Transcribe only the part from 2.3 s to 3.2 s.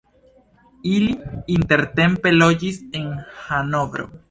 loĝis en